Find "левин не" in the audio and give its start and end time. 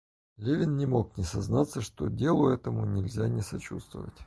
0.37-0.87